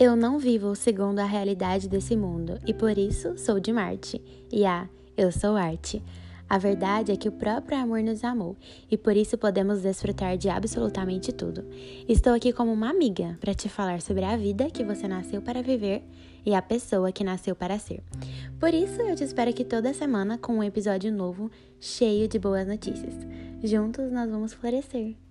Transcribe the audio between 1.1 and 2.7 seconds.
a realidade desse mundo